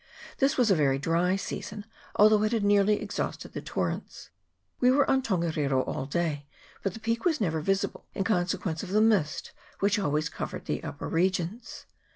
[0.39, 4.31] This was a very dry season, although it had nearly exhausted the torrents.
[4.79, 6.47] We were on Tongariro all day,
[6.81, 7.65] but the peak was never CHAP.
[7.65, 8.01] XXIV.] OF TONGARIRO.
[8.01, 11.85] 349 visible, in consequence of the mist which always co vered the upper regions.